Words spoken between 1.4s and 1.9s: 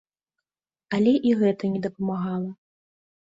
гэта не